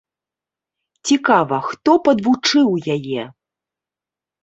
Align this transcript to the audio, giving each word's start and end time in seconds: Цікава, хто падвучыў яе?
Цікава, 1.09 1.61
хто 1.69 1.91
падвучыў 2.09 2.69
яе? 2.97 3.31